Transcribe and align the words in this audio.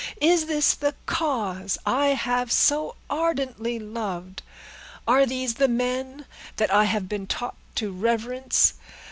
Is 0.19 0.47
this 0.47 0.73
the 0.73 0.95
cause 1.05 1.77
I 1.85 2.07
have 2.15 2.51
so 2.51 2.95
ardently 3.07 3.77
loved? 3.77 4.41
Are 5.07 5.27
these 5.27 5.53
the 5.53 5.67
men 5.67 6.25
that 6.55 6.73
I 6.73 6.85
have 6.85 7.07
been 7.07 7.27
taught 7.27 7.55
to 7.75 7.91
reverence? 7.91 8.73